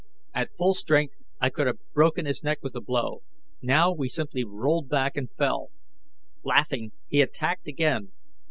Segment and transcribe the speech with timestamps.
[0.33, 3.21] At full strength, I could have broken his neck with the blow.
[3.61, 5.69] Now, he simply rolled back and fell.
[6.43, 8.11] Laughing, he attacked again.